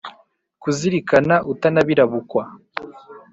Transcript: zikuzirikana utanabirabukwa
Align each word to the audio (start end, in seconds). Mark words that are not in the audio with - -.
zikuzirikana 0.53 1.35
utanabirabukwa 1.51 2.43